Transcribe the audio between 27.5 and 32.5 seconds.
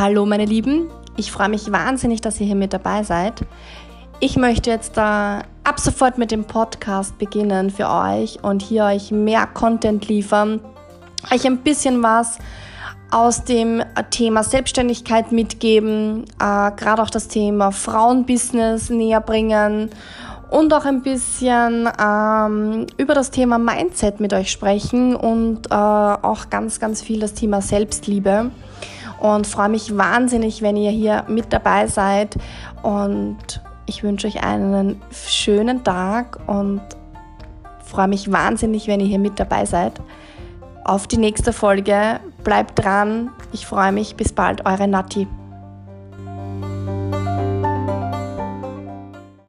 Selbstliebe und freue mich wahnsinnig, wenn ihr hier mit dabei seid